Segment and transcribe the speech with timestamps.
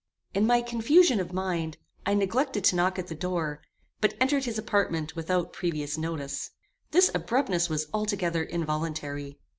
[0.33, 3.61] In my confusion of mind, I neglected to knock at the door,
[3.99, 6.49] but entered his apartment without previous notice.
[6.89, 9.37] This abruptness was altogether involuntary.